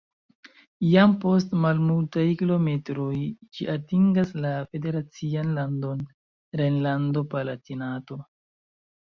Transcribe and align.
Jam 0.91 1.11
post 1.25 1.51
malmultaj 1.65 2.23
kilometroj 2.39 3.17
ĝi 3.59 3.67
atingas 3.75 4.33
la 4.47 4.55
federacian 4.73 5.53
landon 5.61 6.03
Rejnlando-Palatinato. 6.63 8.21